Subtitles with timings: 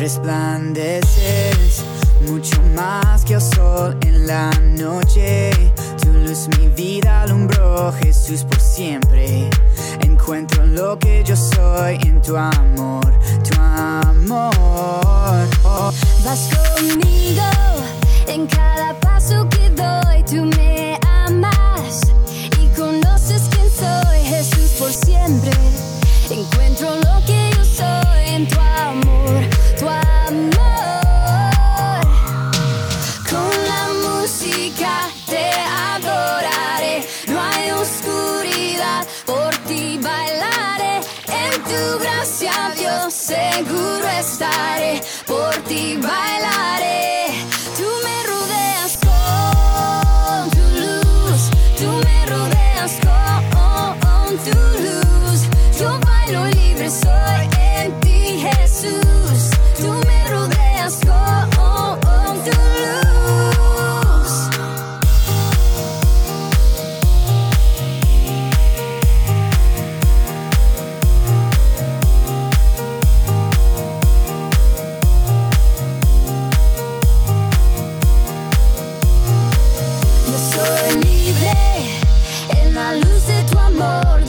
[0.00, 1.84] Resplandeces
[2.26, 5.50] mucho más que el sol en la noche.
[6.00, 9.50] Tu luz mi vida alumbró, Jesús por siempre.
[10.00, 13.12] Encuentro lo que yo soy en tu amor,
[13.46, 15.09] tu amor.
[55.30, 55.42] Luz.
[55.78, 59.50] Yo bailo libre, soy en ti, Jesús.
[59.78, 62.50] Tú me rodeas con tu
[62.82, 64.32] luz.
[80.26, 81.89] Yo soy libre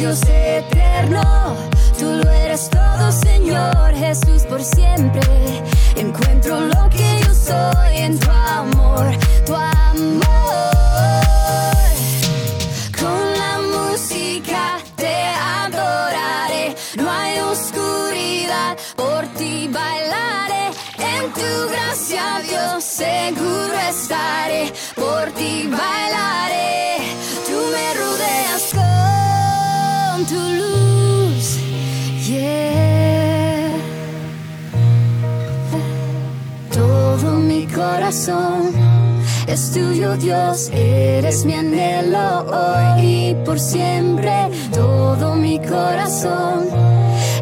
[0.00, 1.54] Dios eterno.
[1.98, 5.20] Tú lo eres todo, Señor Jesús, por siempre.
[5.94, 10.24] Encuentro lo que yo soy en tu amor, tu amor.
[12.98, 15.14] Con la música te
[15.66, 20.70] adoraré, no hay oscuridad, por ti bailaré.
[20.96, 25.89] En tu gracia, Dios, seguro estaré, por ti bailaré.
[38.10, 44.50] Es tuyo, Dios, eres mi anhelo hoy y por siempre.
[44.72, 46.66] Todo mi corazón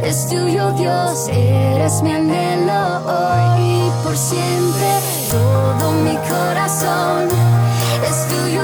[0.05, 4.91] es tuyo, Dios, eres mi anhelo hoy y por siempre.
[5.31, 7.29] Todo mi corazón
[8.07, 8.63] es tuyo,